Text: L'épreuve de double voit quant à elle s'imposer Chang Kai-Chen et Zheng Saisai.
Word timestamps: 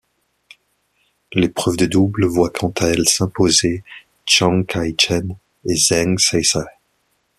L'épreuve 1.31 1.77
de 1.77 1.85
double 1.85 2.25
voit 2.25 2.49
quant 2.49 2.73
à 2.79 2.87
elle 2.87 3.07
s'imposer 3.07 3.83
Chang 4.25 4.63
Kai-Chen 4.63 5.37
et 5.65 5.75
Zheng 5.75 6.17
Saisai. 6.17 6.65